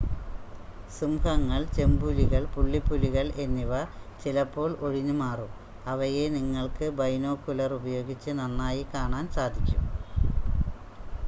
[0.91, 3.73] സിംഹങ്ങൾ ചെമ്പുലികൾ പുള്ളിപ്പുലികൾ എന്നിവ
[4.21, 5.51] ചിലപ്പോൾ ഒഴിഞ്ഞ് മാറും
[5.85, 9.83] അവയെ നിങ്ങൾക്ക് ബൈനോക്കുലർ ഉപയോഗിച്ച് നന്നായി കാണാൻ സാധിക്കും